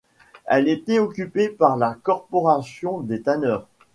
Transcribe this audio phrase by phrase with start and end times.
[0.45, 3.67] Elle était occupée par la corporation des tanneurs.